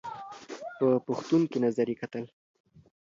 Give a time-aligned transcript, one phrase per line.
[0.77, 2.25] په پوښتونکي نظر یې کتل!